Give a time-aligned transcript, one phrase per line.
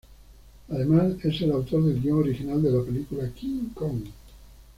[0.69, 4.01] Además es el autor del guion original de la película "King-Kong".